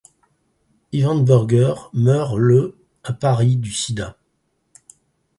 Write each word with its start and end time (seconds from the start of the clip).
Yvan 0.91 1.17
Burger 1.23 1.75
meurt 1.93 2.35
le 2.39 2.75
à 3.03 3.13
Paris 3.13 3.55
du 3.55 3.71
sida. 3.71 4.17